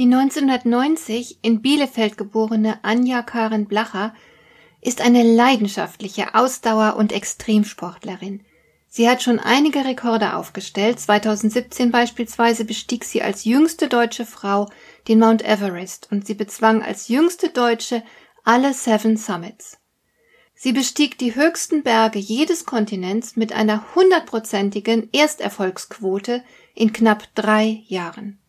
[0.00, 4.14] Die 1990 in Bielefeld geborene Anja Karen Blacher
[4.80, 8.42] ist eine leidenschaftliche Ausdauer- und Extremsportlerin.
[8.88, 11.00] Sie hat schon einige Rekorde aufgestellt.
[11.00, 14.70] 2017 beispielsweise bestieg sie als jüngste deutsche Frau
[15.06, 18.02] den Mount Everest und sie bezwang als jüngste Deutsche
[18.42, 19.76] alle Seven Summits.
[20.54, 26.42] Sie bestieg die höchsten Berge jedes Kontinents mit einer hundertprozentigen Ersterfolgsquote
[26.74, 28.39] in knapp drei Jahren.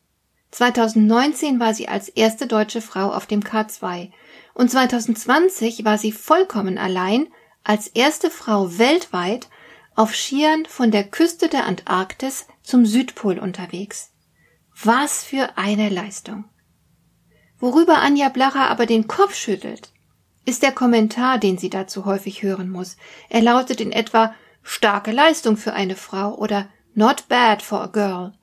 [0.52, 4.12] 2019 war sie als erste deutsche Frau auf dem K2
[4.54, 7.28] und 2020 war sie vollkommen allein
[7.64, 9.48] als erste Frau weltweit
[9.96, 14.12] auf Skiern von der Küste der Antarktis zum Südpol unterwegs.
[14.84, 16.46] Was für eine Leistung.
[17.60, 19.92] Worüber Anja Blacher aber den Kopf schüttelt,
[20.46, 22.98] ist der Kommentar, den sie dazu häufig hören muss.
[23.30, 28.34] Er lautet in etwa starke Leistung für eine Frau oder not bad for a girl.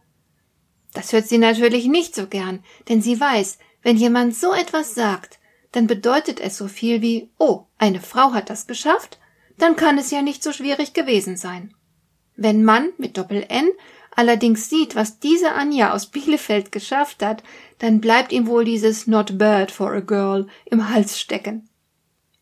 [0.95, 5.39] Das hört sie natürlich nicht so gern, denn sie weiß, wenn jemand so etwas sagt,
[5.73, 9.19] dann bedeutet es so viel wie Oh, eine Frau hat das geschafft,
[9.59, 11.75] dann kann es ja nicht so schwierig gewesen sein.
[12.37, 13.69] Wenn Mann mit Doppel N
[14.15, 17.43] allerdings sieht, was diese Anja aus Bielefeld geschafft hat,
[17.79, 21.69] dann bleibt ihm wohl dieses Not bad for a girl im Hals stecken.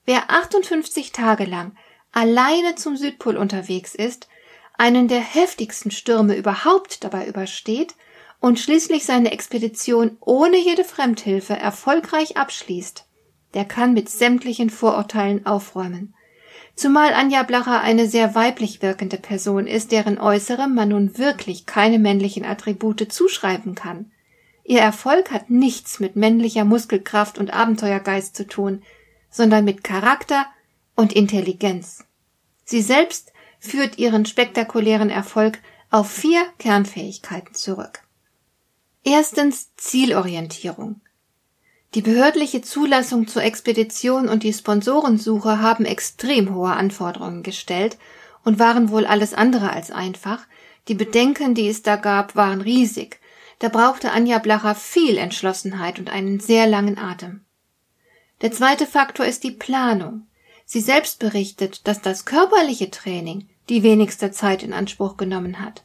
[0.04, 1.76] Wer 58 Tage lang
[2.12, 4.28] alleine zum Südpol unterwegs ist,
[4.78, 7.94] einen der heftigsten Stürme überhaupt dabei übersteht
[8.40, 13.04] und schließlich seine Expedition ohne jede Fremdhilfe erfolgreich abschließt,
[13.54, 16.14] der kann mit sämtlichen Vorurteilen aufräumen.
[16.74, 21.98] Zumal Anja Blacher eine sehr weiblich wirkende Person ist, deren Äußerem man nun wirklich keine
[21.98, 24.12] männlichen Attribute zuschreiben kann.
[24.62, 28.82] Ihr Erfolg hat nichts mit männlicher Muskelkraft und Abenteuergeist zu tun,
[29.30, 30.46] sondern mit Charakter
[30.94, 32.04] und Intelligenz.
[32.64, 35.58] Sie selbst führt ihren spektakulären Erfolg
[35.90, 38.02] auf vier Kernfähigkeiten zurück.
[39.08, 41.00] Erstens Zielorientierung.
[41.94, 47.98] Die behördliche Zulassung zur Expedition und die Sponsorensuche haben extrem hohe Anforderungen gestellt
[48.42, 50.44] und waren wohl alles andere als einfach.
[50.88, 53.20] Die Bedenken, die es da gab, waren riesig.
[53.60, 57.44] Da brauchte Anja Blacher viel Entschlossenheit und einen sehr langen Atem.
[58.40, 60.26] Der zweite Faktor ist die Planung.
[60.64, 65.84] Sie selbst berichtet, dass das körperliche Training die wenigste Zeit in Anspruch genommen hat.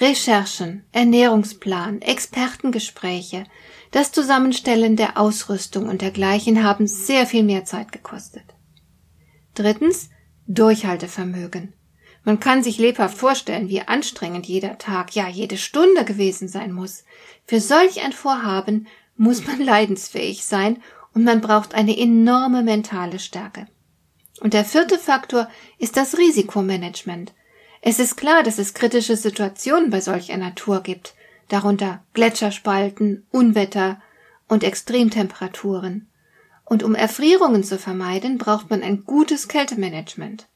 [0.00, 3.44] Recherchen, Ernährungsplan, Expertengespräche,
[3.90, 8.44] das Zusammenstellen der Ausrüstung und dergleichen haben sehr viel mehr Zeit gekostet.
[9.54, 10.10] Drittens
[10.46, 11.72] Durchhaltevermögen.
[12.24, 17.04] Man kann sich lebhaft vorstellen, wie anstrengend jeder Tag, ja jede Stunde gewesen sein muss.
[17.46, 18.86] Für solch ein Vorhaben
[19.16, 20.82] muss man leidensfähig sein
[21.12, 23.66] und man braucht eine enorme mentale Stärke.
[24.40, 25.48] Und der vierte Faktor
[25.78, 27.32] ist das Risikomanagement.
[27.80, 31.14] Es ist klar, dass es kritische Situationen bei solch einer Tour gibt,
[31.48, 34.00] darunter Gletscherspalten, Unwetter
[34.48, 36.08] und Extremtemperaturen.
[36.64, 40.48] Und um Erfrierungen zu vermeiden, braucht man ein gutes Kältemanagement.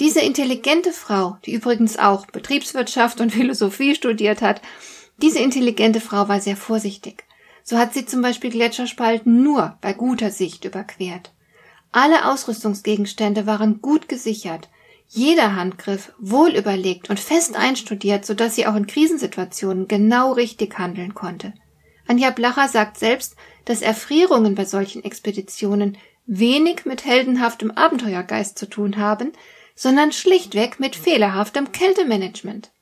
[0.00, 4.62] Diese intelligente Frau, die übrigens auch Betriebswirtschaft und Philosophie studiert hat,
[5.18, 7.24] diese intelligente Frau war sehr vorsichtig.
[7.62, 11.32] So hat sie zum Beispiel Gletscherspalten nur bei guter Sicht überquert.
[11.92, 14.68] Alle Ausrüstungsgegenstände waren gut gesichert,
[15.14, 20.78] jeder Handgriff wohl überlegt und fest einstudiert, so dass sie auch in Krisensituationen genau richtig
[20.78, 21.52] handeln konnte.
[22.06, 23.36] Anja Blacher sagt selbst,
[23.66, 29.32] dass Erfrierungen bei solchen Expeditionen wenig mit heldenhaftem Abenteuergeist zu tun haben,
[29.74, 32.72] sondern schlichtweg mit fehlerhaftem Kältemanagement.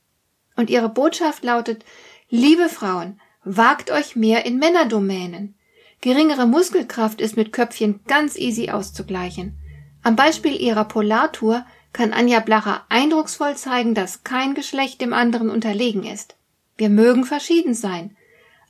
[0.55, 1.85] Und ihre Botschaft lautet,
[2.29, 5.57] liebe Frauen, wagt euch mehr in Männerdomänen.
[6.01, 9.59] Geringere Muskelkraft ist mit Köpfchen ganz easy auszugleichen.
[10.05, 16.05] Am Beispiel ihrer Polartour kann Anja Blacher eindrucksvoll zeigen, dass kein Geschlecht dem anderen unterlegen
[16.05, 16.37] ist.
[16.77, 18.17] Wir mögen verschieden sein,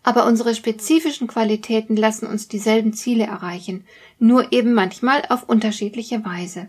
[0.02, 3.84] aber unsere spezifischen Qualitäten lassen uns dieselben Ziele erreichen,
[4.18, 6.68] nur eben manchmal auf unterschiedliche Weise.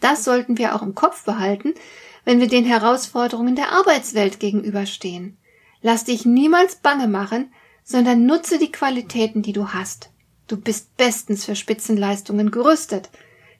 [0.00, 1.74] Das sollten wir auch im Kopf behalten,
[2.24, 5.36] wenn wir den Herausforderungen der Arbeitswelt gegenüberstehen.
[5.82, 7.52] Lass dich niemals bange machen,
[7.84, 10.10] sondern nutze die Qualitäten, die du hast.
[10.46, 13.10] Du bist bestens für Spitzenleistungen gerüstet.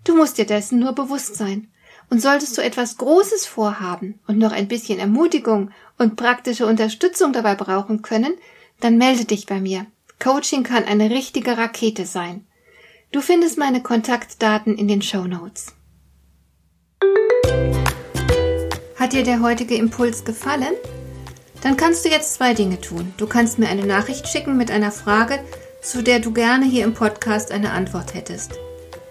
[0.04, 1.68] Du musst dir dessen nur bewusst sein.
[2.14, 7.56] Und solltest du etwas Großes vorhaben und noch ein bisschen Ermutigung und praktische Unterstützung dabei
[7.56, 8.34] brauchen können,
[8.78, 9.86] dann melde dich bei mir.
[10.20, 12.46] Coaching kann eine richtige Rakete sein.
[13.10, 15.74] Du findest meine Kontaktdaten in den Show Notes.
[18.94, 20.74] Hat dir der heutige Impuls gefallen?
[21.62, 23.12] Dann kannst du jetzt zwei Dinge tun.
[23.16, 25.40] Du kannst mir eine Nachricht schicken mit einer Frage,
[25.82, 28.52] zu der du gerne hier im Podcast eine Antwort hättest.